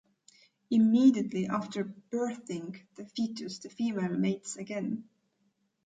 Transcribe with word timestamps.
Immediately 0.71 1.45
after 1.45 1.83
birthing 1.85 2.81
the 2.95 3.05
fetus, 3.05 3.59
the 3.59 3.69
female 3.69 4.17
mates 4.17 4.55
again. 4.57 5.07